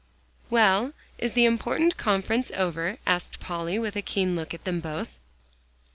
"Well, 0.49 0.93
is 1.19 1.33
the 1.33 1.45
important 1.45 1.95
conference 1.95 2.49
over?" 2.55 2.97
asked 3.05 3.39
Polly, 3.39 3.77
with 3.77 3.95
a 3.95 4.01
keen 4.01 4.35
look 4.35 4.51
at 4.51 4.63
them 4.63 4.79
both. 4.79 5.19